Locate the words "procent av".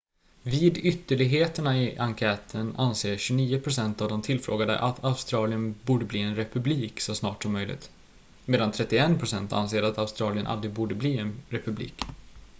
3.59-4.09